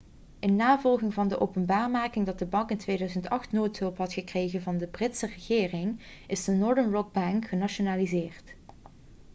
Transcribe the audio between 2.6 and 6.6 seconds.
in 2008 noodhulp had gekregen van de britse regering is de